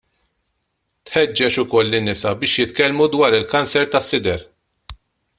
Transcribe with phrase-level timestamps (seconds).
[1.09, 4.47] Tħeġġeġ ukoll lin-nisa biex jitkellmu dwar il-kanċer tas-sider.